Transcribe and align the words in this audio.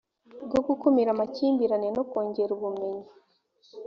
bwo 0.45 0.59
gukumira 0.67 1.09
amakimbirane 1.15 1.87
no 1.95 2.03
kongera 2.09 2.51
ubumenyi 2.57 3.07